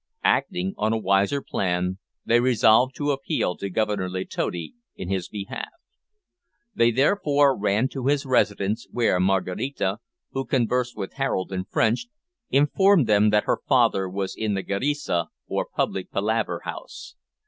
Acting 0.25 0.73
on 0.79 0.93
a 0.93 0.97
wiser 0.97 1.43
plan, 1.43 1.99
they 2.25 2.39
resolved 2.39 2.95
to 2.95 3.11
appeal 3.11 3.55
to 3.57 3.69
Governor 3.69 4.09
Letotti 4.09 4.73
in 4.95 5.09
his 5.09 5.29
behalf. 5.29 5.69
They 6.73 6.89
therefore 6.89 7.55
ran 7.55 7.87
to 7.89 8.07
his 8.07 8.25
residence, 8.25 8.87
where 8.91 9.19
Maraquita, 9.19 9.99
who 10.31 10.45
conversed 10.45 10.97
with 10.97 11.13
Harold 11.13 11.51
in 11.51 11.65
French, 11.65 12.07
informed 12.49 13.05
them 13.05 13.29
that 13.29 13.43
her 13.43 13.59
father 13.67 14.09
was 14.09 14.35
in 14.35 14.55
the 14.55 14.63
"Geresa," 14.63 15.27
or 15.47 15.67
public 15.71 16.09
palaver 16.09 16.61
house. 16.65 17.13